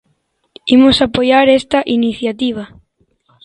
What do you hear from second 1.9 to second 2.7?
iniciativa.